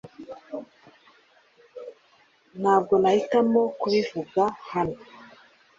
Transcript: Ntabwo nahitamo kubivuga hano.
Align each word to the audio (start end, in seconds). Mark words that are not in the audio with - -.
Ntabwo 2.59 2.93
nahitamo 3.01 3.61
kubivuga 3.79 4.41
hano. 4.71 4.97